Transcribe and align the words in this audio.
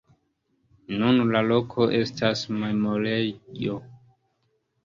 Nun 1.01 1.19
la 1.35 1.43
loko 1.51 1.87
estas 1.99 2.43
memorejo. 2.65 3.77